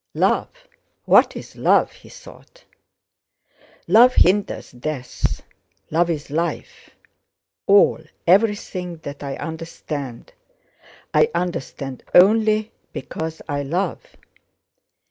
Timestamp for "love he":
1.55-2.09